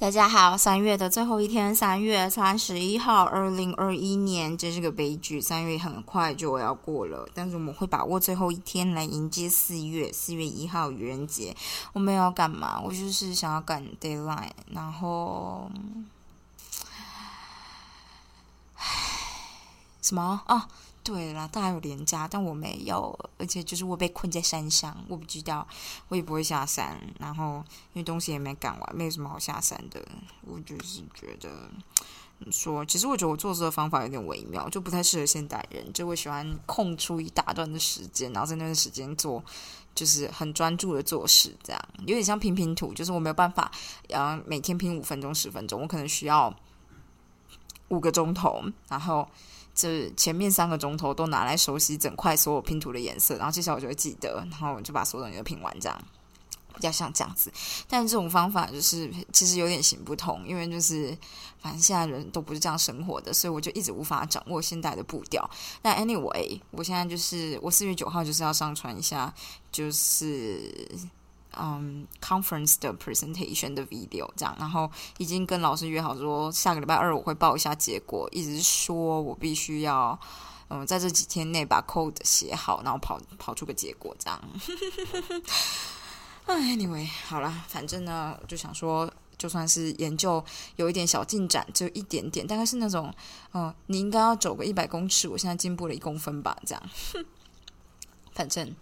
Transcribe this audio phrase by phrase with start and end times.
[0.00, 5.40] 大家好，三月的最后一天，三月三十一号，二零二一年，真是个悲剧。
[5.40, 10.12] 三月很快就要过了，但是我们会把握最后一天来迎接四月。
[10.12, 11.56] 四月一号愚人节，
[11.92, 12.80] 我们要干嘛？
[12.80, 15.68] 我就是想要赶 deadline，然后，
[18.76, 18.84] 唉，
[20.00, 20.68] 什么啊？
[21.08, 25.66] 对了，大家有廉价，但我没有，而且就是我被困在山上，我不知道，
[26.08, 27.00] 我也不会下山。
[27.18, 27.64] 然后
[27.94, 30.06] 因为东西也没赶完，没有什么好下山的。
[30.42, 31.70] 我就是觉得，
[32.50, 35.90] 说其实我觉得我做事的方法有点微妙，就不太适合现代人。
[35.94, 39.42] 就我喜欢空出一大段的时间，然后在那段时间做，
[39.94, 42.92] 就是很专注的做事，这样有点像拼拼图。
[42.92, 43.72] 就是我没有办法，
[44.10, 46.54] 呃，每天拼五分钟、十分钟，我可能需要
[47.88, 49.26] 五个钟头，然后。
[49.78, 55.96] 这前面三个钟头都拿来熟悉整块所有拼图的颜色，然后接下来我就会记得，然后我就把所有东西都拼完，这样
[56.74, 57.52] 比较像这样子。
[57.86, 61.16] 但这种方法就是其实有点行不通，因为就是
[61.60, 65.48] 反正现在人都不是这样生活的，所以我就一直无法掌握现代的步调。
[65.80, 69.32] 但 anyway，我现在就是我四月九号就是要上传一下，
[69.70, 70.74] 就是。
[71.60, 80.18] 嗯，conference 的 presentation 的 video 这样，然后已经跟老师约好说下个礼拜二我会报一下结果，一直说我必须要
[80.68, 84.40] 嗯在这几天内把 code 写好，然后跑跑出个结果这样。
[86.46, 90.42] Anyway，好了，反正呢，就想说，就算是研究
[90.76, 93.12] 有一点小进展，就一点点，大概是那种
[93.52, 96.82] 嗯，你应该要走个一百公尺，我现在进步了一公分吧，这样。
[98.32, 98.74] 反正，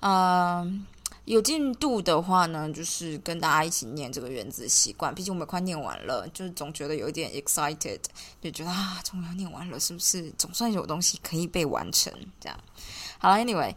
[0.00, 0.86] 嗯。
[1.28, 5.14] 有进度的话呢，就是跟大家一起念这个原子习惯。
[5.14, 8.00] 毕竟我们快念完了，就是总觉得有一点 excited，
[8.40, 10.32] 就觉得啊，终于要念完了，是不是？
[10.38, 12.58] 总算有东西可以被完成，这样。
[13.18, 13.74] 好了，Anyway。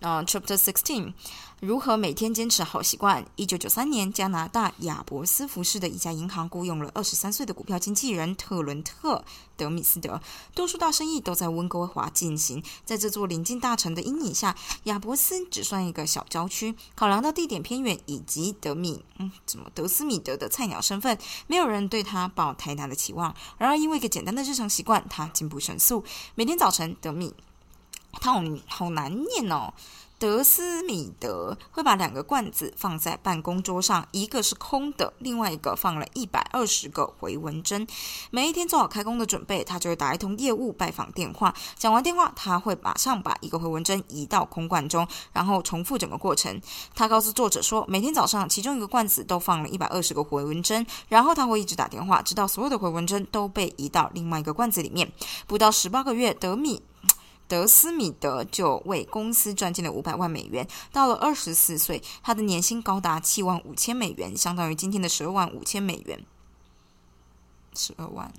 [0.00, 1.12] 嗯，Chapter Sixteen，
[1.60, 3.24] 如何每天坚持好习惯？
[3.34, 9.16] 一九九三年，加拿大亚伯斯福市的一家银行雇佣了二十三岁的股票经纪人特伦特·
[9.56, 10.20] 德米斯德。
[10.54, 14.54] 多数大生意都在温哥华进行，在这座临近大城的阴影下，
[14.84, 16.74] 亚伯斯只算一个小郊区。
[16.94, 21.16] 考量到地点偏远以及德米，嗯，怎么德斯米德的菜鸟身份，
[21.46, 23.34] 没有人对他抱太大的期望。
[23.56, 26.04] 然而，因为一个简单的日常习惯，他进步神速。
[26.34, 27.32] 每天早晨，德米。
[28.18, 29.74] 他好好难念哦，
[30.18, 37.86] 德斯米德会把两个罐子放在办公桌上，一个是空的，另外一个放了一百二十个回文针。
[38.30, 41.54] 每一天做好开工的准备，他就会打一通业务拜访电话。
[41.76, 46.58] 讲完电话，他会马上把一个回文针移到空罐中，然后重复整个过程。
[46.94, 55.12] 他告诉作者说，每天早上其中一个罐子都放了一百二十个回文针，然后他会一直打电话，直到所有的回文针都被移到另外一个罐子里面。
[55.46, 56.82] 不到十八个月，德米。
[57.48, 60.66] 德斯米德就为公司赚进了五百万美元。
[60.92, 66.24] 到了二十四岁，他的年薪高达七万五千美元，相当于今天的十二万五千美元。
[67.74, 68.32] 十二万，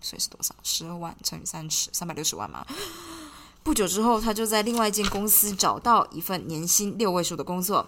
[0.00, 0.54] 所以是多少？
[0.62, 2.66] 十二万乘以三十，三百六十万吗？
[3.62, 7.86] 不久之后，他就在另外一间公司找到一份年薪六位数的工作。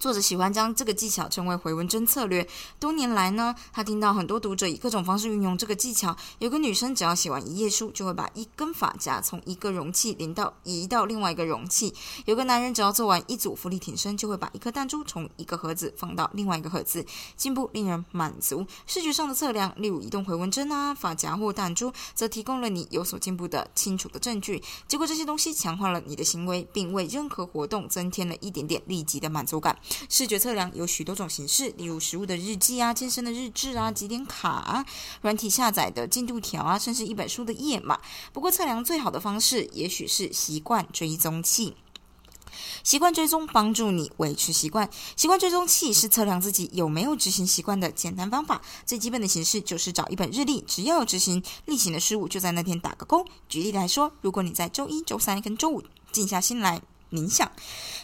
[0.00, 2.46] 作者喜欢将这个技巧称为回文针策略。
[2.78, 6.14] 多年来呢，他听到很多读者以各种方式运用这个技巧。
[6.38, 11.92] 有个女生只要写完一页书，就会把一根发夹从一个容器连到移到另外一个容器。
[12.26, 17.04] 有个男人只要做完一组浮力挺身，就会把一颗弹珠从一个盒子放到另外一个盒子。
[17.36, 18.64] 进步令人满足。
[18.86, 24.62] 视觉上的测量，例如移动回文针啊、发夹或弹珠，则提供了你有所进步的清楚的证据。
[24.86, 29.76] 结果这些东西强化了你的行为，并为任何活动增添了一点点立即的满足感。
[30.08, 34.84] 视觉测量有许多种形式，例如食物的日记啊、健身的日志啊、几点卡啊、
[35.22, 37.98] 软体下载的进度条啊，甚至一本书的页码。
[38.32, 41.74] 不过，测量最好的方式也许是习惯追踪器。
[42.82, 44.88] 习惯追踪帮助你维持习惯。
[45.14, 48.62] 习惯追踪器是测量自己有没有执行习惯的简单方法。
[48.86, 53.24] 最基本的形式就是找一本日历，只要有执行例行的事物，就在那天打个勾。
[53.48, 56.80] 举例来说，如果你在周一、周三跟周五静下心来。
[57.10, 57.50] 冥想，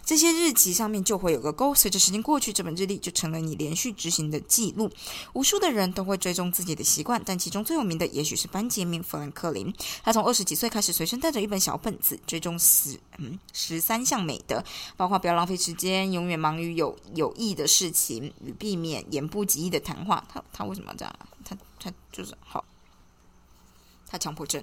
[0.04, 1.74] 这些日期上面就会有个勾。
[1.74, 4.90] 随着时间过去，这本日历就成了你连续执行的记录。
[5.34, 9.72] 无数的人都会追踪自己的习惯，但其中最有名的也许是班杰明·富兰克林。
[10.02, 14.64] 他从二十几岁开始，随身带着一本小本子，追踪十嗯十三项美德，
[14.96, 20.24] 包括不要浪费时间，永远忙于有有益的事情，与避免言不及义的谈话。
[20.32, 21.14] 他他为什么要这样？
[21.44, 22.64] 他他就是好，
[24.06, 24.62] 他强迫症。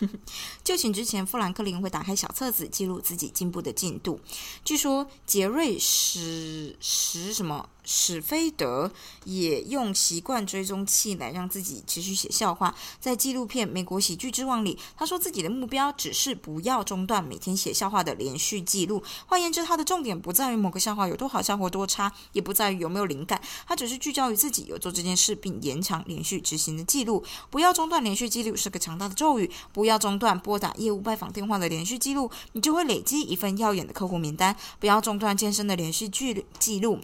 [0.64, 4.20] 就寝之前，富兰克林会打开小册子，记录自己进步的进度。
[4.64, 8.92] 据说杰瑞史史什么史菲德
[9.24, 12.72] 也用习惯追踪器来让自己持续写笑话。
[13.00, 19.02] 在纪录片《美国喜剧之王》里，他说自己的目标只是不要中断每天写笑话的连续记录。
[19.26, 27.24] 换言之，他的重点不在于某个笑话有多好笑或多差，也不在于有没有灵感，他只是聚焦于自己有做这件事并延长连续执行的记录。
[27.50, 29.50] 不要中断连续记录是个强大的咒语。
[29.72, 34.54] 不要中断拨打业务拜访电话的连续记录，你就会累积一份耀眼的客户名单。
[34.78, 37.00] 不要中断健身的连续记记录，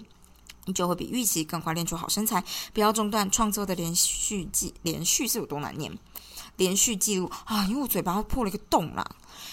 [0.66, 2.44] 你就会比预期更快练出好身材。
[2.72, 5.98] 不要中断创作的连续记连续是有多难念？
[6.56, 9.04] 连续记录啊，因为我嘴巴破了一个洞啦。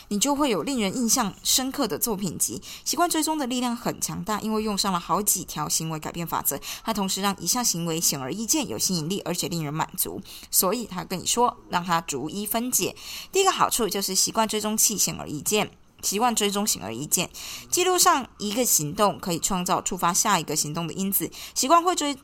[0.08, 2.62] 你就会有令人印象深刻的作品集。
[2.86, 6.58] 习惯追踪的力量很强大，因为用上了好几条行为改变法则。
[6.84, 10.22] 它同时让一项行为显而易见、有吸引力，而且令人满足。
[10.50, 12.96] 所以他跟你说，让它逐一分解。
[13.32, 15.72] 第一个好处就是习惯追踪器显而易见，
[16.04, 17.28] 习惯追踪显而易见。
[17.72, 21.32] 记录上一个行动可以创造触发下一个行动的因子。
[21.56, 22.16] 习惯会追。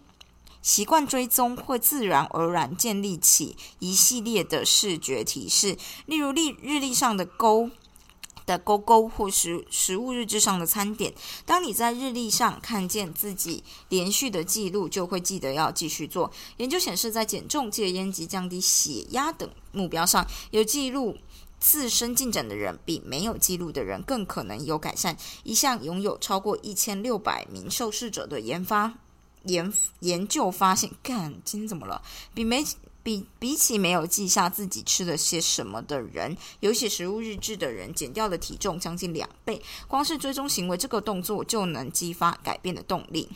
[0.61, 7.71] 习惯追踪会自然而然建立起一系列的视觉提示，例如历日历上的勾
[8.45, 11.13] 的勾勾，或是食物日志上的餐点。
[11.45, 16.29] 当你在日历上看见自己连续的记录，就会记得要继续做。
[16.57, 21.15] 研究显示，在减重、戒烟及降低血压等目标上，有记录
[21.59, 25.17] 自身进展的人，比没有记录的人更可能有改善。
[25.43, 28.93] 一项拥有超过一千六百名受试者的研发。
[29.43, 29.71] 研
[30.01, 32.01] 研究发现，干今天怎么了？
[32.33, 32.63] 比没
[33.01, 39.61] 比比起没有记下自己吃了些什么的人，有写食物日志的人，减掉的体重将近两倍。
[39.87, 43.29] 光是追踪行为这个动作，就能激发改变的动力。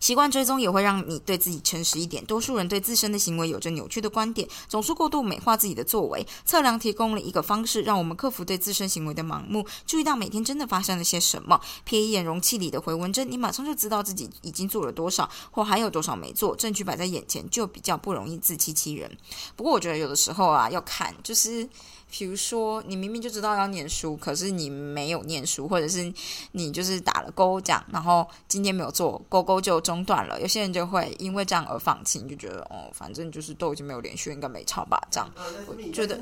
[0.00, 2.24] 习惯追踪也会让你对自己诚实一点。
[2.24, 6.26] 多数人对自身的行为有着扭曲的观点，总是过度美化自己的作为。
[6.44, 11.60] 测量提供了一个方式，让我们克服对自身行为的盲目，注意到每天真的发生了些什么。
[11.86, 16.54] 瞥一眼容器里的回纹针，你马上就知道自己已经做了多少，或还有多少没做。
[16.56, 19.10] 证据摆在眼前，就比较不容易自欺欺人。
[19.56, 21.68] 不过，我觉得有的时候啊，要看就是。
[22.16, 26.14] 比如说，你明明就知道要念书，可是你没有念书，或者是
[26.52, 30.40] 你就是打了勾这样，然后今天没有做勾勾就中断了。
[30.40, 35.00] 有些人就会因为这样而放弃，你就觉得哦，反正就是都已经没有连续，应该没超吧？
[35.10, 35.28] 这样，
[35.66, 36.20] 我觉得。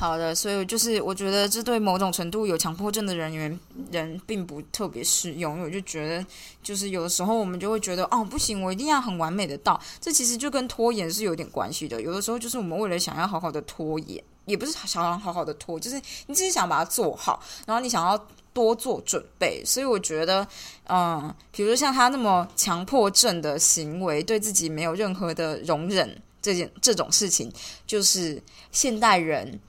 [0.00, 3.60] 好的，所以就是我觉得这对某种程度有强迫症的人员
[3.92, 6.24] 人并不特别适用，因为我就觉得
[6.62, 12.00] 就是有的时候我们就会觉得哦不行，我一定要很完美的到，这其实就跟拖延是有点关系的。
[12.00, 19.62] 有的时候就是我们为了想要好好的拖延，也不是想要好好的拖，就是你只是想把它做好，然后你想要多做准备。
[19.66, 20.48] 所以我觉得，
[20.88, 27.52] 嗯，比如说像他那么强迫症的行为，对自己没有任何的容忍，这件这种事情，
[27.86, 28.42] 就是
[28.72, 29.60] 现代人。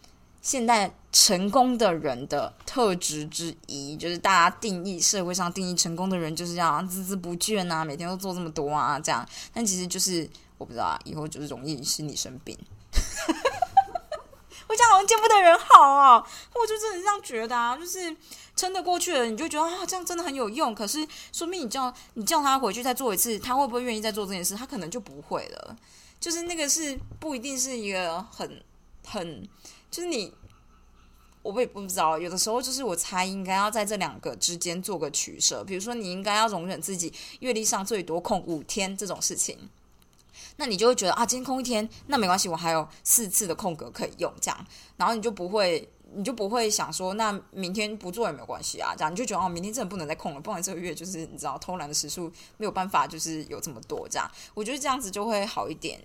[0.41, 9.23] 现代成功的人的特质之一，就是大家定义社会上定义成功的人就是这样孜孜不倦啊，每天都做这么多啊，这样。
[9.53, 10.27] 但其实就是
[10.57, 12.57] 我不知道啊，以后就是容易使你生病。
[14.67, 18.15] 我讲好像见不得人好啊，我就真的这样觉得啊，就是
[18.55, 20.73] 撑得过去了，你就觉得啊，这样真的很有用。
[20.73, 24.55] 可是说明你叫你叫他回去再做一次，他会不会愿意再做这件事？
[24.55, 25.75] 他可能就不会了。
[26.19, 28.63] 就是那个是不一定是一个很
[29.05, 29.47] 很。
[29.91, 30.33] 就是你，
[31.43, 32.17] 我也不知道。
[32.17, 35.63] 有的时候，就是我猜应该要在这两个之间做个取舍。
[35.65, 39.69] 比如说，你应该要容忍自己阅历上最多空五天这种事情，
[40.55, 44.65] 那你就会觉得啊，今天空一天，那没关系，我还有四次的空格可以用，这样，
[44.95, 56.01] 然后你就不会，你就不会想说，那明天不做也没有关系啊，这样你就觉得哦，明天真的不能再空了，不然这个月就是你知道偷懒的时数没有办法，就是有这么多这样，我觉得这样子就会好一点。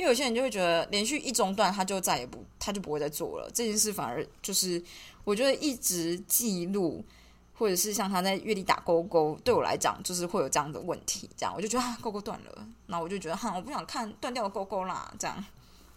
[0.00, 3.50] 因为有些人就会觉得连续一中断，他就再也不，他就不会再做了。
[3.52, 4.82] 这件事反而就是，
[5.24, 7.04] 我觉得一直记录，
[7.52, 11.28] 或者是像他在月历打勾勾，对我来讲就是会有这样的问题。
[11.36, 15.12] 这样我就觉得啊，勾勾断了，那我就觉得哈，我不想看断掉的勾勾啦。
[15.18, 15.44] 这样，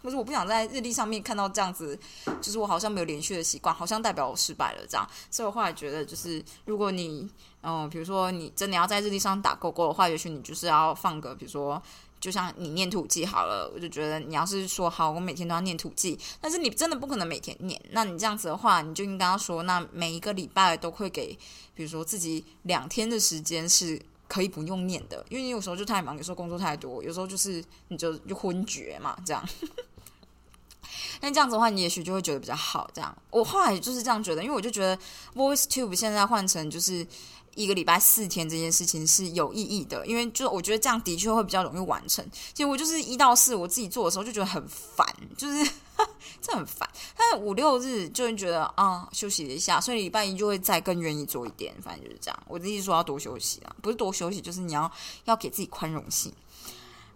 [0.02, 1.98] 可是我不想在日历上面看到这样子，
[2.42, 4.86] 就是我好像没有连续的习惯，好像代表我失败了。
[4.86, 7.26] 这样，所以我后来觉得，就是如果你
[7.62, 11.82] 嗯，比如说你真的要在日历上打勾勾的话，也许你就是要放个，比如说。
[12.24, 17.78] 就像你念土记好了，我就觉得你要是说好，我每天都要念土记，但是你真的不可能每天念。
[17.90, 21.38] 那你这样子的话，你就应该要说，那每一个礼拜都会给，
[21.74, 29.46] 比如说自己两天的时间是可以不用念的，因为你有时候就太忙，有时候工作太多，有时候就是你就就昏厥嘛，这样。
[31.20, 32.90] 那这样子的话，你也许就会觉得比较好。
[32.94, 34.98] 这样，我后来就是这样觉得，因为我就觉得
[35.34, 37.06] Voice Tube 现在换成就是
[37.54, 42.24] 一个礼拜四天这件事情是有意义的，因为就我觉得这样的确会比较容易完成。
[42.52, 45.06] 结果就是一到四我自己做的时候就觉得很烦，
[45.36, 45.70] 就是
[46.40, 46.88] 这很烦。
[47.16, 51.74] 但五六日就会觉得啊休息一下，所以礼拜一就会再更愿意做一点。
[51.82, 52.42] 反正就是这样。
[52.48, 54.90] 我的意思说要多休息啊，不是多休息，就是你要
[55.24, 56.32] 要给自己宽容性。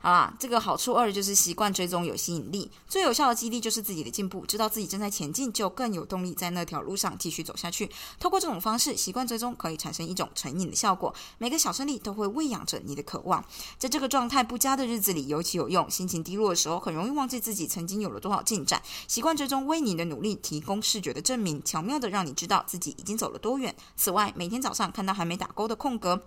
[0.00, 7.90] 好啦，这个好处二就是习惯追踪有吸引力，最有效的激励就是自己的进步，知道自己正在前进，就更有动力在那条路上继续走下去。
[8.20, 13.44] 透过这种方式，习惯追踪可以产生一种成瘾的效果，每个小胜利都会喂养着你的渴望。
[13.76, 18.80] 在这个状态不佳的日子里尤其有用，心情低落的时候很容易忘记自己曾经有了多少进展。
[19.08, 23.74] 习惯追踪为你的努力提供视觉的证明，巧妙的让你知道自己已经走了多远。
[23.96, 26.22] 此外，每天早上看到还没打勾的空格。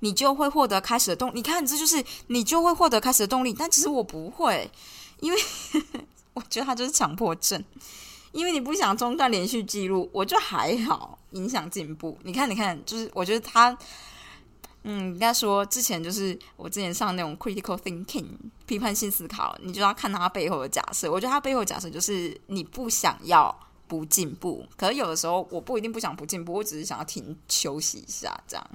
[0.00, 3.54] 你就会获得开始的动力，你看，这就是你就会获得开始的动力。
[3.56, 4.70] 但其实我不会，
[5.20, 5.38] 因为
[6.34, 7.62] 我觉得他就是强迫症。
[8.32, 12.18] 因为你不想中断连续记录，我就还好，影响进步。
[12.24, 13.78] 你看，你看，就是我觉得他，
[14.82, 18.26] 嗯，应该说之前就是我之前上那种 critical thinking
[18.66, 21.08] 批判性思考，你就要看他背后的假设。
[21.08, 28.70] 我觉得他背后假设就是你不想要不进步，可是有的时候我不一定不想不进步，我只是想要停休息一下这样。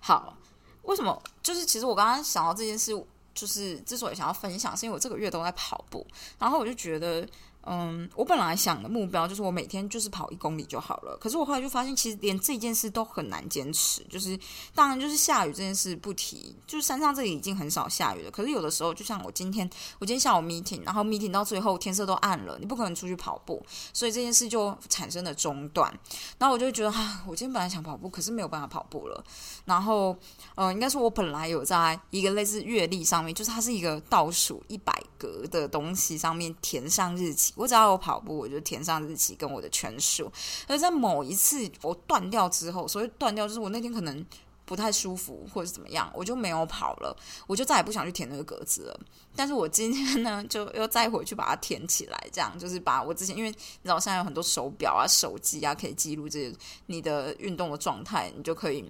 [0.00, 0.36] 好，
[0.82, 1.22] 为什么？
[1.42, 2.92] 就是其实我刚刚想到这件事，
[3.34, 6.06] 就是之所以想要分享，是因为我这个月都在跑步，
[6.38, 7.26] 然后我就觉得。
[7.66, 11.16] 嗯，我本来想的目标就是我每天就是跑一公里就好了。
[11.20, 14.02] 可是我后来就发现，其实连这件事都很难坚持。
[14.04, 14.38] 就是
[14.74, 18.30] 当然，就是下雨这件事不提，就是山上这里已经很少下雨了。
[18.30, 23.62] 可是有的时候，就像我今天，我今天下午 meeting，然后 meeting 到最后天色都暗了，你不可能出去跑步，
[23.92, 25.92] 所以这件事就产生了中断。
[26.38, 29.22] 然后我就觉得，啊，我今天本来想跑步，可是没有办法跑步了。
[29.66, 30.16] 然后，
[30.54, 37.49] 呃，应该说，我本来有在一个类似月历上面，就是它是一个倒数一百格的东西上面填上日期。
[37.56, 40.30] 我只要有跑步，我就填上日期跟我的圈数。
[40.66, 44.24] 而在某一次我断掉之后，所谓断掉，就是我那天可能
[44.64, 47.16] 不太舒服或者怎么样，我就没有跑了，
[47.46, 49.00] 我就再也不想去填那个格子了。
[49.34, 58.88] 但是我今天呢，就又再回去把它填起来，这样就是把我之前，因为你知道现在有很多手表啊、手机啊，可以记录这些你的运动的状态，你就可以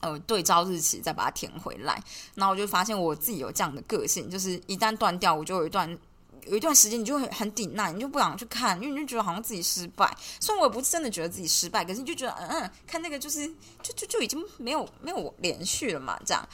[0.00, 2.02] 呃对照日期再把它填回来。
[2.34, 5.98] 然后我就发现我自己有这样的个性，就是一旦断掉，我就有一段。
[6.46, 10.16] 有一段时间，你就会很抵耐，你就不想去看，因为你就觉得好像自己失败。
[10.40, 13.46] 虽然我也不是真的觉得自己失败，可是你就觉得，嗯嗯，看那个就是
[13.82, 16.48] 就就就已经没有没有连续了嘛，这样。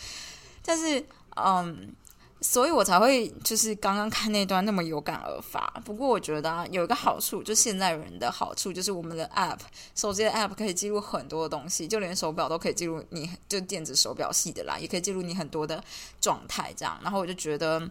[0.65, 1.05] 但是，
[1.37, 1.95] 嗯，
[2.41, 5.61] 所以我才会就是刚刚看那段那么有感而发。
[5.85, 9.59] 不过我觉得啊有一个好处，就现在人的好处就是我们的 App
[9.95, 15.83] 手机的 App 可以记录很多东西，就连手表都可以记录，你就电子手表系的啦，也可以记录你很多的
[16.21, 16.99] 状态，这样。
[17.03, 17.91] 然后我就觉得，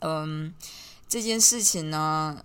[0.00, 0.52] 嗯。
[1.14, 2.42] 这件事情呢，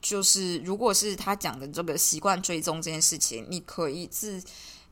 [0.00, 4.42] 就是如果是他讲的这个习惯追踪这件事情，你可以自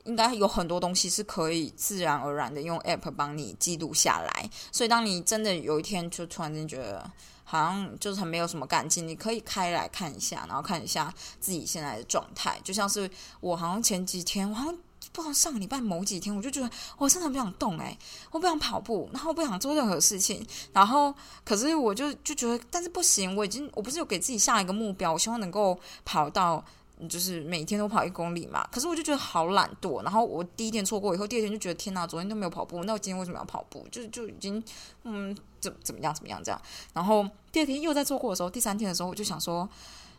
[0.04, 4.50] 应该有很多东西是可以自然而然的用 App 帮你记录下来。
[4.70, 7.11] 所以，当你真的有一天就突然间觉得
[7.44, 12.61] 好像就是很没有什么感情，你可以开来看一下，然后看一下自己现在的状态。
[12.62, 14.76] 就像是我好像前几天，我好像。
[15.16, 17.96] 不知道上个礼拜某几天，我就觉得我真的不想动哎，
[18.30, 26.62] 我不想跑步，然后不想做任何事情，然后可是我就就觉得，但是不行，我已经我不是有给自己下一个目标，我希望能够跑到
[27.08, 28.68] 就是每天都跑一公里嘛。
[28.70, 33.88] 可是我就觉得好懒惰，然后我第一天错过以后，第二天就觉得天哪，昨天都没有跑步，那我今天为什么要跑步？
[33.90, 34.62] 就就已经
[35.04, 36.61] 嗯怎怎么样怎么样这样，
[36.92, 39.66] 然后第二天又在错过的时候，第三天的时候我就想说。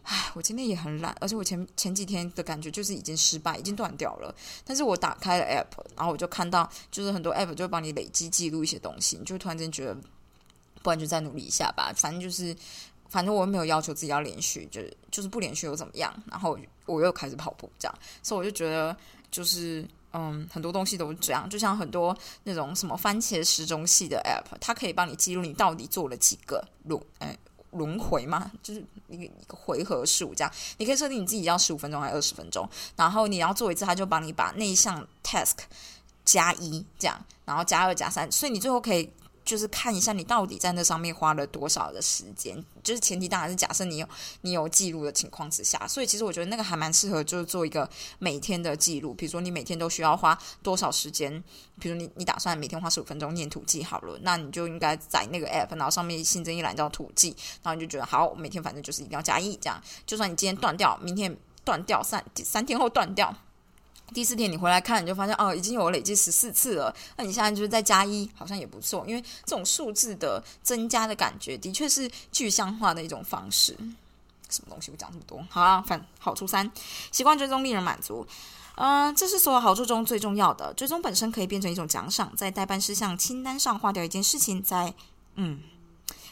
[0.09, 4.33] 唉，我今天也很懒，而且我前前几天的感觉就是已经失败，已经断掉了。
[4.63, 9.97] 但是我打开了 app，然后我就看到，就是很多 app 就帮你累积记录一些东西，你就突然间觉得，
[10.81, 11.91] 不然就再努力一下吧。
[11.97, 12.55] 反正就是，
[13.09, 16.13] 反正我又没有要求自己要连续，就是就是不连续又怎么样？
[16.31, 18.95] 然后我又开始跑步，这样，所以我就觉得，
[19.29, 21.49] 就是嗯，很多东西都是这样。
[21.49, 27.37] 就像很多那种什么番茄时钟系的 app，它可以帮你记录你到底做了几个路，哎。
[27.71, 35.57] 轮回嘛，就是一个一个回合数这样，你可以设定你自己要十五分钟还是二十分钟，然后你要做一次，他就帮你把那一项 task
[36.25, 39.09] 加一这样，然后加二加三，所以你最后可以。
[39.47, 44.09] 就是看一下你到底在那上面花了多少的时间，就是前提当然是假设你有
[44.41, 47.89] 你有记录的情况之下，所以其实我觉得那个还蛮适合，就是做一个
[48.19, 49.13] 每天的记录。
[49.13, 51.41] 比如说你每天都需要花多少时间，
[51.79, 63.33] 比如你你打算每天花十五分钟念土记好了，那你就应该在那个 app，然后上面新增一栏叫土记，然后你就觉得好，每天反正就是一定要加一，这样就算你今天断掉，明天断掉，三三天后断掉。
[64.13, 66.93] 第四天你回来看，你就发现哦，已经有累计十四次了。
[67.17, 73.77] 那你现在就是再加一，好像也不错，因为这种数字的增加的感觉，的确是具象化的一种方式。
[74.49, 74.91] 什么东西？
[74.91, 75.83] 我讲这么多，好啊。
[75.85, 76.71] 反好处三，
[77.11, 78.25] 习惯追踪令人满足。
[78.75, 80.73] 嗯，这是所有好处中最重要的。
[80.73, 84.93] 追踪本身可以变成一种奖赏，在代办事项清单上划掉一件事情，在
[85.35, 85.59] 嗯。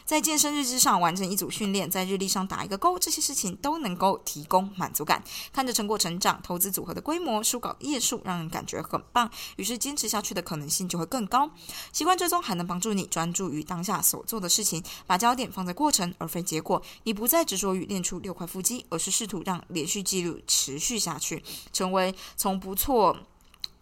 [0.06, 5.24] 在健身日志上完成一组训练，在日历上打一个勾，这些事情都能够提供满足感。
[5.52, 11.50] 看着成果成长，投资组合的规模、书稿页数，让人感觉很棒，于是坚持下去的可能性就会更高。
[11.92, 16.80] 习惯追踪还能帮助你专注于当下所做的事情，把焦点放在过程而非结果。
[17.04, 21.44] 你不再执着于练出六块腹肌，而是试图让连续记录持续下去，
[21.74, 23.18] 成为从不错，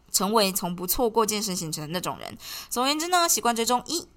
[0.09, 2.37] 成为从不错过健身行程的那种人。
[2.69, 4.07] 总而言之呢，习惯追踪一。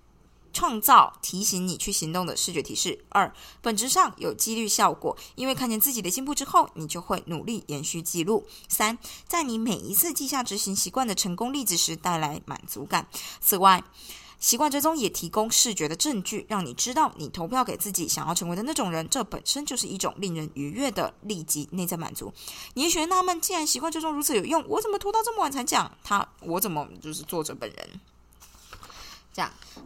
[0.57, 3.05] 创造提醒你去行动的视觉提示。
[3.11, 8.47] 二，本质上有激励效果，因为看见自己的进步之后，你就会努力延续记录。
[8.67, 8.97] 三，
[9.29, 13.07] 在你每一次记下执行习惯的成功例子时，带来满足感。
[13.39, 13.85] 此外，
[14.39, 22.33] 习惯追踪也提供视觉的证据，让你知道你投票给自己想要成为的那种人，这本身就是一种令人愉悦的立即内在满足。
[22.73, 25.93] 你也许纳闷，既然习惯追踪如此有用，我怎么拖到这么晚才讲？
[26.03, 28.01] 他，我怎么就是作者本人？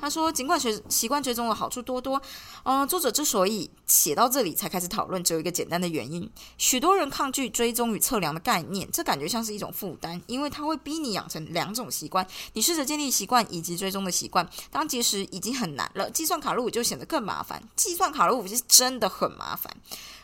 [0.01, 2.21] 他说，尽管学习惯追踪的好处多多，
[2.63, 12.27] 嗯，作者之所以写到这里才开始讨论，只有一个简单的原因：许多人抗拒追踪与测量的概念，这感觉像是一种负担，因为它会逼你养成两种习惯。
[12.53, 17.63] 你试着建立习惯以及追踪的习惯，当节食已经很难了，计算卡路里就显得更麻烦。
[17.75, 19.77] 计算卡路里是真的很麻烦，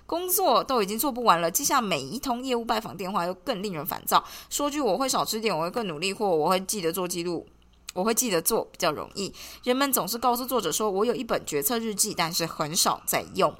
[0.06, 4.24] 工作都已经做不完了，记下每一通业务拜访电话又更令人烦躁。
[4.48, 7.46] 说句我会少吃点，我会更努力，或我会记得做记录。
[7.96, 9.32] 我会记得做比较容易。
[9.64, 13.52] 人们总是告诉作者说：“我有一本决策日记，但是很少在用。”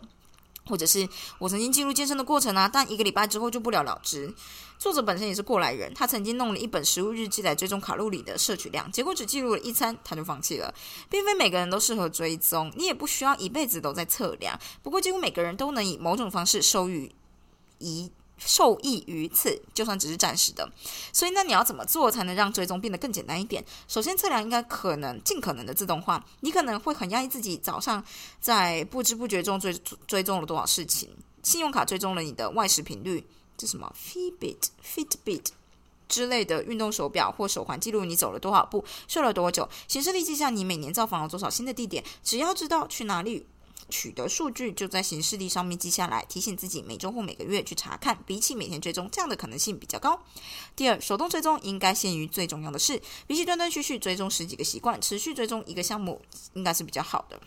[0.69, 4.35] 或者是我曾经记录健身的过程啊，但一个礼拜之后就不了了之。
[4.78, 10.75] 作者本身也是过来人，他曾经弄了一本食物日记来追踪卡路里的摄取量，结果只记录了一餐，他就放弃了。
[11.09, 14.59] 并非每个人都适合追踪，你也不需要一辈子都在测量。
[14.83, 17.14] 不过，几乎每个人都能以某种方式受益
[17.78, 18.11] 一。
[18.38, 20.71] 受益于此，就算只是暂时的。
[21.12, 23.64] 所以，那你要怎么做才能让追踪变得更简单一点？
[23.88, 26.25] 首先，测量应该可能尽可能的自动化。
[26.40, 28.05] 你可能会很压抑自己早上
[28.40, 29.73] 在不知不觉中追
[30.07, 31.09] 追踪了多少事情。
[31.43, 33.25] 信用卡追踪了你的外食频率，
[33.57, 35.47] 这什么 Fitbit、Fitbit
[36.09, 39.69] 之类的运动手表或手环记录你走了多少步、睡了多久。
[39.88, 42.05] 显示历记下你每年造访了多少新的地点。
[42.23, 43.47] 只要知道去哪里。
[43.88, 48.18] 取得数据就在行事历上面记下来，提醒自己每周或每个月去查看。
[48.26, 50.21] 比起每天追踪，这样的可能性比较高。
[50.75, 56.20] 第二，手动追踪应该限于最重要的事，比起断断续续追踪十几个习惯，持续追踪一个项目
[56.55, 57.40] 应该是比较好的。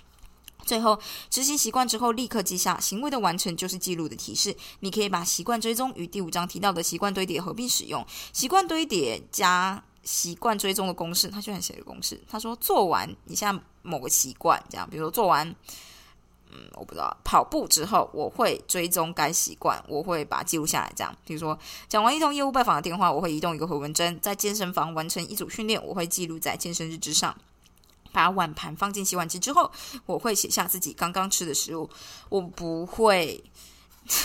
[0.65, 0.99] 最后，
[1.30, 4.56] 执行习惯之后立刻记下行为的完成就是记录的提示。
[4.82, 8.06] 你可以把习惯追踪与第五章提到的习惯堆叠合并使用。
[8.32, 12.21] 习惯堆叠加习惯追踪的公式，他居然写了公式。
[12.30, 15.56] 他说做完你现在某个习惯，这样，比如说做完。
[16.51, 17.15] 嗯，我不知道。
[17.23, 20.91] 跑步之后，我会追踪该习惯，我会把它记录下来。
[20.95, 21.57] 这样，比如说
[21.88, 27.35] 讲完一通业务拜访的电话，我会移动一个回文针；在健身房完成一组训练，我会记录在健身日志上。
[28.12, 29.71] 把碗盘放进洗碗机之后，
[30.05, 31.89] 我会写下自己刚刚吃的食物。
[32.29, 33.43] 我不会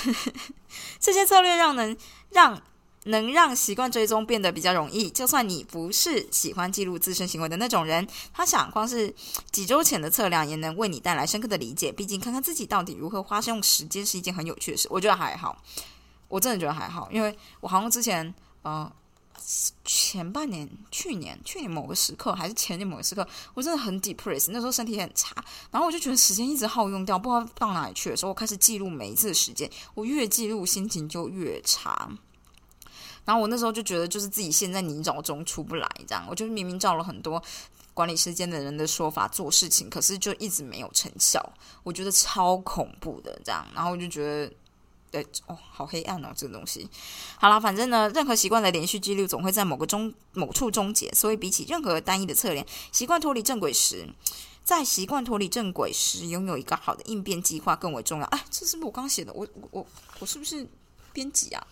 [0.98, 1.96] 这些策略让能
[2.30, 2.60] 让。
[3.04, 5.08] 能让习惯追踪变得比较容易。
[5.10, 9.14] 就算你不是喜欢记录自身行为的那种人，他想光是
[9.50, 11.92] 几周前的测量也能为你带来深刻的理解。
[11.92, 14.88] 毕竟看看自己到底如何花用时间是一件很有趣的事。
[14.90, 15.56] 我觉得还好，
[16.28, 18.90] 我真的觉得还好，因为我好像之前呃
[19.84, 25.34] 前半年、去年、去年某个时刻还是前年某个时刻，我真的很 depressed，那时候身体很差，
[25.70, 32.08] 然后我就觉得时间一直耗用掉，不知道到哪里去的时候，我开始记录每一次的时间，我越记录心情就越差。
[33.24, 36.26] 然后我那时候就觉得，就是自己陷在泥沼中出不来，这样。
[36.28, 37.42] 我就明明照了很多
[37.94, 41.42] 管理时间的人的说法做事情，可是就一直没有成效，
[41.82, 43.66] 我觉得超恐怖的，这样。
[43.74, 44.54] 然后我就觉得，
[45.10, 46.88] 对，哦，好黑暗哦，这个东西。
[47.38, 54.06] 好了，反正呢，任何习惯的连续记录总会在某个终某处终结，所以比起任何单一的测量，习惯脱离正轨时，
[54.64, 58.26] 在习惯脱离正轨时，拥有一个好的应变计划更为重要。
[58.26, 59.32] 哎，这是不是我刚写的？
[59.32, 59.86] 我我
[60.18, 60.66] 我是不是
[61.12, 61.66] 编辑啊？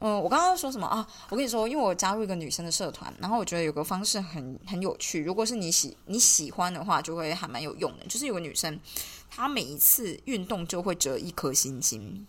[0.00, 1.06] 嗯，我刚刚说什么啊？
[1.30, 5.22] 我跟你说，因为我加入一个女生的社团，然后我觉得有个方式很很有趣。
[5.22, 8.04] 如果是你喜你喜欢的话，就会还蛮有用的。
[8.06, 8.78] 就是有个女生，
[9.30, 12.26] 她每一次运动就会折一颗星星，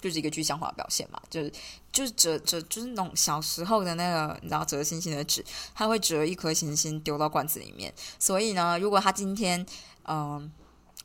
[0.00, 1.20] 就是一个具象化表现嘛。
[1.30, 1.52] 就是
[1.92, 7.92] 就是折折，就是那种小时候的那个你知道折星星的纸，她会折一颗星星丢到罐子里面。
[8.18, 9.64] 所以呢，如果她今天
[10.06, 10.50] 嗯。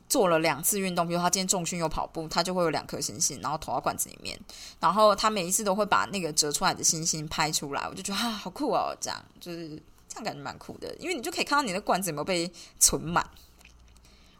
[0.08, 4.38] 做了两次运动，比如他今天重训又跑步，他就会有两颗星星，然后投到罐子里面。
[4.78, 8.96] 然后他每一次都会把那个折出来的星星拍出来，我就觉得啊，好酷哦！
[9.00, 9.68] 这样就是
[10.08, 13.26] 这样感觉蛮酷的，因为你就可以看到你的罐子有没有被存满。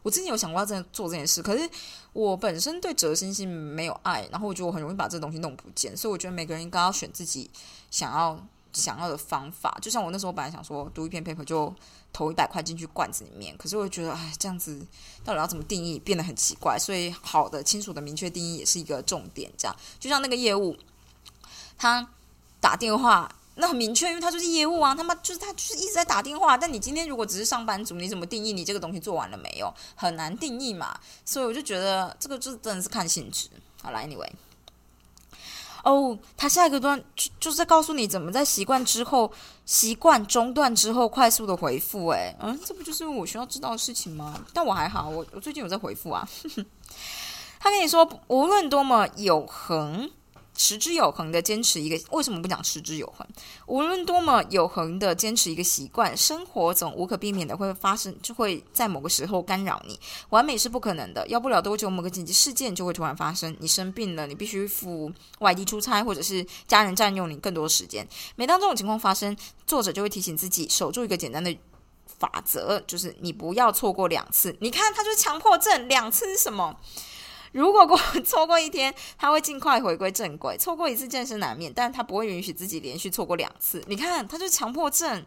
[0.03, 1.69] 我之前有想过要真的做这件事，可是
[2.11, 7.49] 我本身对折星星没有爱，然后我觉得我很容易把这东西弄不见，所以我觉得每个人应该要选自己
[7.89, 8.37] 想要
[8.73, 9.77] 想要的方法。
[9.81, 11.73] 就像我那时候本来想说读一篇 paper 就。
[12.15, 14.79] 投一百块进去罐子里面，可是我觉得，哎，这样子
[15.25, 16.77] 到底要怎么定义，变得很奇怪。
[16.77, 19.51] 所以，好的、清楚的、明确定义也是一个重点。
[19.57, 20.77] 这样，就像那个业务，
[21.75, 22.07] 他
[22.61, 26.55] 打电话，那很明确，因为他就是业务啊，他妈就是他就是一直在打电话。
[26.55, 29.73] 但你今天如果只是上班族，你怎么定义你这个东西做完了没有？
[29.95, 30.95] 很难定义嘛。
[31.25, 33.49] 所以我就觉得这个就真的是看性质。
[33.81, 34.29] 好了，Anyway。
[35.83, 39.31] 哦，他下一个段就就是在告诉你怎么在习惯之后，
[39.65, 42.07] 习惯中断之后快速的回复。
[42.09, 44.39] 诶，嗯，这不就是我需要知道的事情吗？
[44.53, 46.27] 但我还好，我我最近有在回复啊。
[47.59, 50.09] 他跟你说，无论多么有恒。
[50.55, 53.27] 持之有恒的坚持一个，为什么不讲持之有恒？
[53.65, 59.99] 无论多么有恒的坚持一个习惯，生活总无可避免的会发生，就会在某个时候干扰你。
[60.29, 63.55] 完美是不可能的，要不了多久，某个紧急事件就会突然发生。
[63.59, 68.07] 你生病了，你必须赴外地出差，或者是家人占用你更多时间。
[68.35, 69.35] 每当这种情况发生，
[69.65, 71.57] 作者就会提醒自己，守住一个简单的
[72.05, 74.55] 法则，就是你不要错过两次。
[74.59, 76.77] 你看，他就是强迫症，两次是什么？
[77.53, 80.57] 如果过错过一天，他会尽快回归正轨。
[80.57, 83.81] 错过一次健身难免，但他不会允许自己连续错过两次。
[83.87, 85.25] 你看，他就强迫症。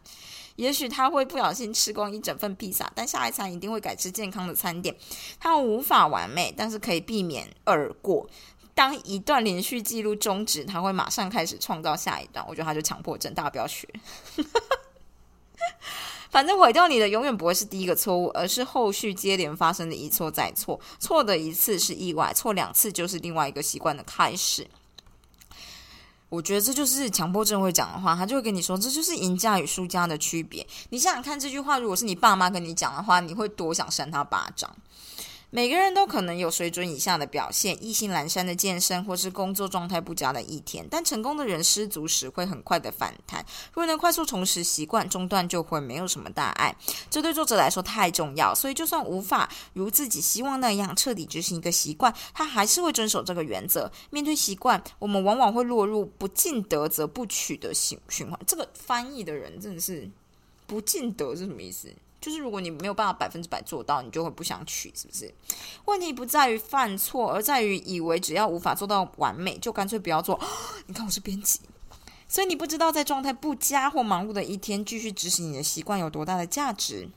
[0.57, 4.97] 也许他会不小心吃光一整份披萨，但下一餐一定会改吃健康的餐点。
[5.39, 8.27] 他无法完美，但是可以避免而过。
[8.75, 12.45] 当一段连续记录终止，他会马上开始创造下一段。
[12.49, 13.87] 我觉得他就强迫症，大家不要学。
[16.37, 20.79] 反正毁掉你的永远不会是第一个错误，而是后续接连发生的一错再错。
[20.99, 24.67] 错的一次是意外，错两次就是另外一个习惯的开始。
[26.29, 30.67] 我觉得这就是强迫症会讲的话，他就会跟你说，这就是赢家与输家的区别。
[30.91, 34.71] 你想想看，这句话如果是你爸妈跟你讲的话，你会多想扇他巴掌。
[35.57, 40.87] 每个人都可能有水准以下的表现，意兴阑珊的健身，或是工作状态不佳的一天。
[40.91, 43.43] 但成功的人失足时会很快的反弹。
[43.73, 46.77] 若能快速重拾习惯，中断就会没有什么大碍。
[47.09, 53.91] 这对作者来说太重要，所以就算无法如自己希望那样彻底执行一个习惯，他还是会遵守这个原则。
[54.11, 58.39] 面对习惯，我们往往会落入不尽得则不取的循循环。
[58.47, 60.07] 这个翻译的人真的是
[60.67, 61.91] 不尽得是什么意思？
[62.27, 65.33] 就是如果你没有办法百分之百做到，你就会不想取，是不是？
[65.85, 70.37] 问题不在于犯错，而在于以为只要无法做到完美，就干脆不要做。
[70.89, 71.61] 你看我是编辑，
[72.27, 77.09] 所以你不知道在状态不佳或忙碌的一天，继续执行你的习惯有多大的价值。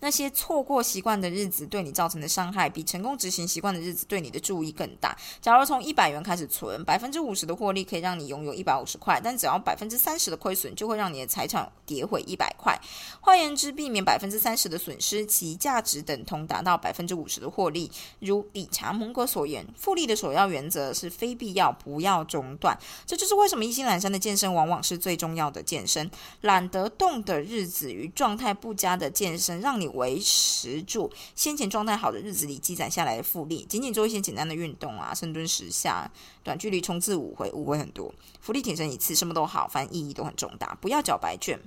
[0.00, 5.16] 那些错过习惯的日子对你造成的伤害，比成功执行习惯的日子对你的注意更大。
[5.40, 12.78] 假如从一百元开始存，百分之五十的获利可以让你拥有一百五十块，但只要百分之三十的亏损，就会让你的财产跌回一百块。
[13.22, 17.90] 换言之，避免百分之三十的损失，其价值等同达到百分之五十的获利。
[18.18, 22.78] 如理查蒙格所言，复利的首要原则是非必要不要中断。
[23.06, 26.10] 这就是为什么一心懒散的健身往往是最重要的健身。
[26.42, 29.85] 懒得动的日子与状态不佳的健身，让你。
[29.88, 36.10] 维持住先前状态好的日子里积攒下来的复利，仅仅做一些简单的运动啊，深蹲十下，
[36.42, 40.76] 短距离冲刺五回，五回很多，福利挺身一次，什么都好，反正意义都很重大。
[40.80, 41.60] 不要缴白卷，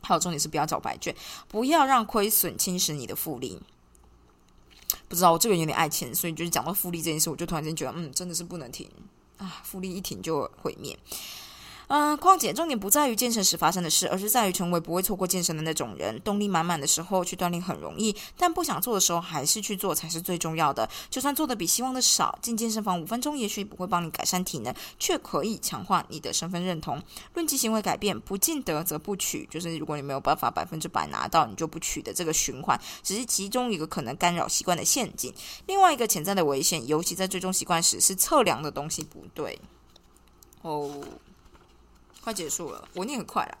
[0.00, 1.14] 还有重点是不要缴白卷，
[1.48, 3.60] 不要让亏损侵蚀你的复利。
[5.08, 8.88] 不知道我这个人有点爱钱，所以就是讲到复利这件事，我就突然间觉得，嗯，真的是不能停
[9.38, 10.98] 啊，复利一停就毁灭。
[11.88, 16.18] 嗯，况且重点不在于健身时发生的事，而是在于成为不会错过健身的那种人。
[16.22, 20.88] 动力满满的时候去锻炼很容易，但不想做的时候还是去做才是最重要的。
[21.10, 27.02] 就算做的比希望的少，进健身房五分钟也许不会帮你改善体能，却可以强化你的身份认同。
[27.34, 35.34] 论及行为改变，不进得则不取，就是如果你没有办法百分之百拿到，你就不取的这个循环，只是其中一个可能干扰习惯的陷阱。
[35.66, 39.58] 另外一个潜在的危险，尤其在最终习惯时，是测量的东西不对。
[40.62, 40.90] 哦。
[42.22, 43.58] 快结束了，我念很快啦。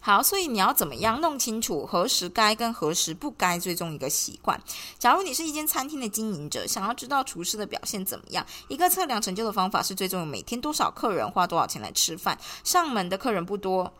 [0.00, 4.60] 好，所以你要怎么样弄清楚何时该跟何时不该追踪一个习惯？
[4.98, 12.38] 假如你是一间餐厅的经营者，想要知道厨师的表现怎么样，一个测量成就的方法是追踪每天多少客人花多少钱来吃饭。
[12.62, 13.92] 上门的客人不多。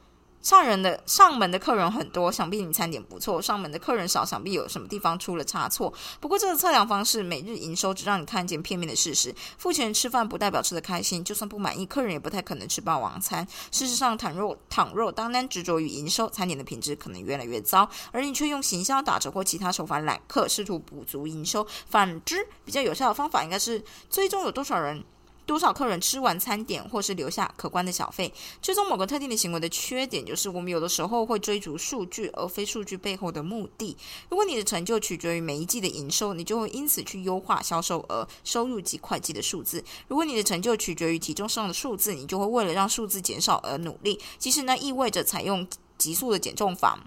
[0.45, 5.91] 上人的上门的客人很多，想必你餐点不错；上门的客人少，想必有什么地方出了差错。
[6.21, 9.35] 不过这个测量方式，每日营收只让你看见片面的事实。
[9.57, 13.49] 付钱吃饭不代表吃得开心，就算不满意，客人也不太可能吃霸王餐。
[13.73, 21.67] 事实上，倘若倘若单单执着于营收，餐点的品质可能越来越糟，而你却用行销打折或其他手法揽客，试图补足营收。
[21.89, 25.03] 反之，比较有效的方法应该是追踪有多少人。
[25.47, 28.33] 多少客人吃完餐点，或是留下可观的小费？
[28.63, 33.97] 追踪某个特定的行为的缺点，就是我们有的时候会追逐数据，而非数据背后的目的。
[34.29, 45.67] 如果你的成就取决于每一季的营收，你就会因此去优化销售额、收入及会计的数字；如果你的成就取决于体重上的数字，你就会为了让数字减少而努力，其实呢意味着采用
[45.99, 46.99] 急速的减重法。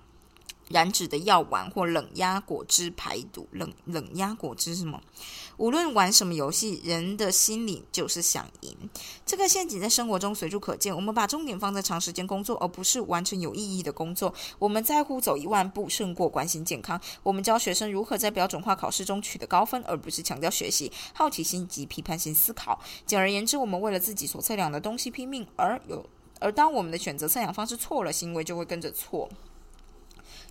[0.69, 5.01] 燃脂的药丸或冷压果汁排毒，冷冷压果汁是什么？
[5.57, 8.75] 无论玩什么游戏，人的心理就是想赢。
[9.25, 10.95] 这个陷阱在生活中随处可见。
[10.95, 14.33] 我们把重点放在长时间工作，而不是完成有意义的工作。
[14.59, 16.99] 我们在乎走一万步胜过关心健康。
[17.23, 22.79] 我们教学生如何在标准化考试中取得高分，而不是强调学习、好奇心及批判性思考。
[23.05, 26.05] 简而言之，我们为了自己所测量的东西拼命，而有
[26.39, 29.27] 而当我们的选择测量方式错了，行为就会跟着错。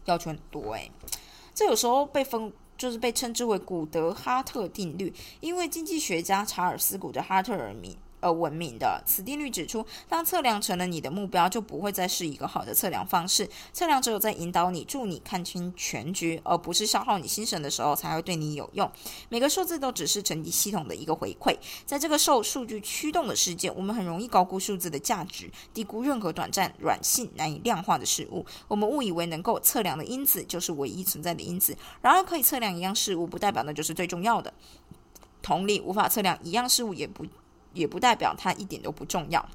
[0.06, 0.90] 要求很多诶，
[1.54, 7.96] 这有时候被分就是被称之为古德哈特定律，因为经济学家查尔斯古德哈特而名。
[8.20, 13.48] 而闻名的此定律指出，当测量成了你的目标，就不会再是一个好的测量方式。
[13.72, 18.90] 测量只有在引导你、助你看清全局，而不是消耗你心神的时候，才会对你有用。
[19.28, 21.56] 每个数字都只是整体系统的一个回馈。
[21.84, 28.44] 在这个受数据驱动的世界，我们很容易高估数字的价值，低估任何短暂、软性、难以量化的事物。
[28.68, 31.76] 我们误以为能够测量的因子就是唯一存在的因子。
[32.00, 34.52] 然而，可以测量一样事物，不代表那就是最重要的。
[35.42, 37.24] 同理，无法测量一样事物，也不。
[37.76, 39.48] 也不代表它一点都不重要。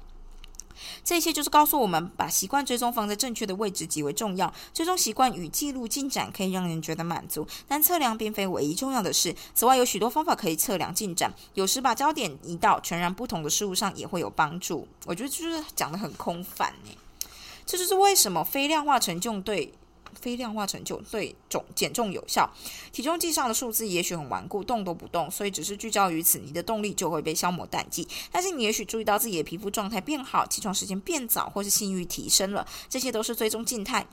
[1.04, 4.52] 这些就是告诉我们，把习惯追踪放在正确的位置极为重要。
[4.72, 9.34] 追踪习惯与记录进展可以让人觉得满足，但测量并非唯一重要的事。
[9.54, 11.32] 此外，有许多方法可以测量进展。
[11.54, 14.88] 有时把焦点移到全然不同的事物上也会有帮助。
[15.04, 16.90] 我觉得就是讲的很空泛呢。
[17.64, 19.72] 这就是为什么非量化成就对。
[20.20, 22.50] 非量化成就对重减重有效，
[22.92, 28.06] 体重计上的数字也许很顽固，动都不动，所以只是聚焦于此，你的动力就会被消磨殆尽。
[28.30, 34.06] 但是你也许注意到自己的皮肤状态变好，起床时间变早，或是性欲提升了，这些都是追踪静态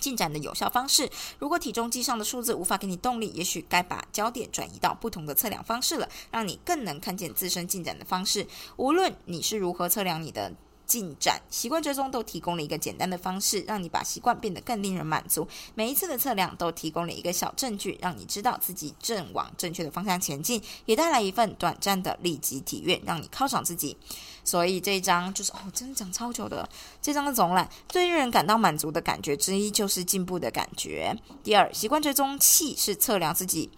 [0.00, 1.08] 进展的有效方式。
[1.38, 8.46] 如果体重计上的数字无法给你动力，也许该把焦点转移到不同的测量方式了，让你更能看见自身进展的方式。
[8.76, 10.52] 无论你是如何测量你的。
[10.92, 15.48] 进展习惯追踪都提供了一个简单的方式，让你把习惯变得更令人满足。
[15.74, 23.96] 每一次的测量都提供了一个小证据，让你知道自己正往正确的方向前进，也带来一份短暂的立即体验，让你犒赏自己。
[24.44, 26.68] 所以这一章就是哦，真的讲超久的。
[27.00, 31.16] 这章的总览最令人感到满足的感觉之一就是进步的感觉。
[31.42, 33.70] 第二，习惯追踪器是测量自己。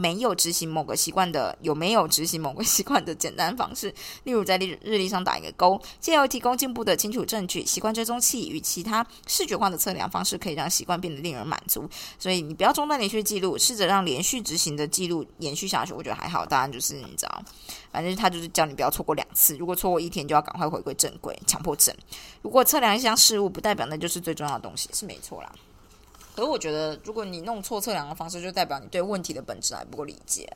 [0.00, 11.86] 没有执行某个习惯的，有没有执行某个习惯的简单方式， 例如在日日历上打一个勾，借由提供进步的清楚证据，习惯追踪器与其他视觉化的测量方式，可以让习惯变得令人满足。
[12.18, 15.92] 所以你不要中断连续记录，试着让连续执行的记录延续下去。
[15.92, 17.42] 我觉得还好，当然就是你知道，
[17.92, 21.94] 反正他就是叫你不要错过两次，如果错过一天，就要赶快回归正轨，强迫症。
[22.40, 25.52] 如果测量一项事物，不代表那就是最重要的东西，是没错啦。
[26.40, 30.50] 可是我觉得，如果你弄错测量的方式，就代表你对问题的本质还不够理解。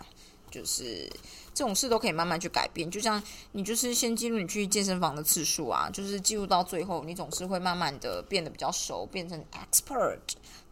[0.50, 1.06] 就是
[1.52, 2.90] 这种事都可以慢慢去改变。
[2.90, 10.20] 就像你就是先记录你去健身房的次数啊，就是记录到最后，你总是会慢慢的变得比较熟，变成 expert，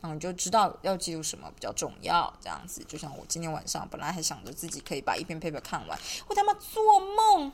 [0.01, 2.33] 然后你就知道要记录什么比较重要。
[2.41, 7.53] 这样子，就像我今天晚上本来还想着自己可以把一篇 paper 看完，我他妈做梦，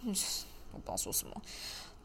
[0.02, 1.42] 我不知道说什么。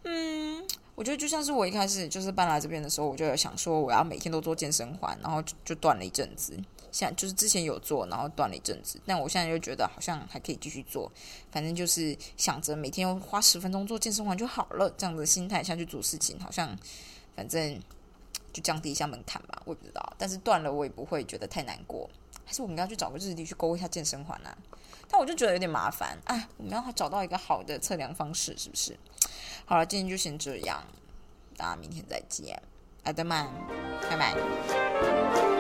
[0.04, 6.58] 嗯，我觉得就像是我一开始就是搬来这边的时候，我就有想说我要每天都做健身环，然后就断了一阵子。
[6.92, 11.10] 现在就是之前有做，然后断了一阵子，但我现在又觉得好像还可以继续做。
[11.50, 16.78] 反正就是想着每天花十分钟做健身环就好了，这样的心态下去做事情，好像
[17.34, 17.80] 反正
[18.52, 19.62] 就降低一下门槛吧。
[19.64, 22.10] 我也不知道，但是断了我也不会觉得太难过。
[22.46, 24.58] 还是我们要去找个日历去勾一下健身环啊？
[25.10, 26.18] 但我就觉得有点麻烦。
[26.26, 28.98] 啊，我们要找到一个好的测量方式，是不是？
[29.66, 30.84] 好了，今天就先这样，
[31.58, 32.62] 大家明天再见，
[33.04, 33.48] 爱德曼，
[34.10, 35.51] 拜拜。